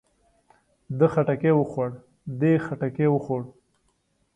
ده 0.97 1.07
خټکی 1.13 1.51
وخوړ. 1.59 1.91
دې 2.39 2.51
خټکی 2.65 3.07
وخوړ. 3.11 3.41